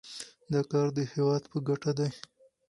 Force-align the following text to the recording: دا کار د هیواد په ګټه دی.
دا 0.51 0.61
کار 0.71 0.87
د 0.97 0.99
هیواد 1.13 1.43
په 1.51 1.57
ګټه 1.67 1.91
دی. 1.99 2.09